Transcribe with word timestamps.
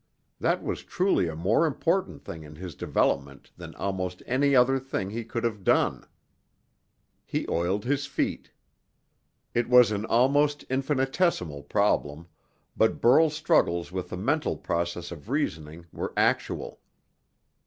That 0.39 0.63
was 0.63 0.81
truly 0.83 1.27
a 1.27 1.35
more 1.35 1.67
important 1.67 2.23
thing 2.23 2.41
in 2.41 2.55
his 2.55 2.73
development 2.73 3.51
than 3.55 3.75
almost 3.75 4.23
any 4.25 4.55
other 4.55 4.79
thing 4.79 5.11
he 5.11 5.23
could 5.23 5.43
have 5.43 5.63
done. 5.63 6.07
He 7.23 7.45
oiled 7.47 7.85
his 7.85 8.07
feet. 8.07 8.49
It 9.53 9.69
was 9.69 9.91
an 9.91 10.05
almost 10.07 10.63
infinitesimal 10.71 11.61
problem, 11.61 12.25
but 12.75 12.99
Burl's 12.99 13.35
struggles 13.35 13.91
with 13.91 14.09
the 14.09 14.17
mental 14.17 14.57
process 14.57 15.11
of 15.11 15.29
reasoning 15.29 15.85
were 15.93 16.13
actual. 16.17 16.79